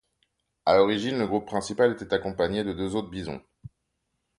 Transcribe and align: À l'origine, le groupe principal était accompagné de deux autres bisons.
À 0.65 0.77
l'origine, 0.77 1.19
le 1.19 1.27
groupe 1.27 1.45
principal 1.45 1.91
était 1.91 2.11
accompagné 2.15 2.63
de 2.63 2.73
deux 2.73 2.95
autres 2.95 3.11
bisons. 3.11 3.39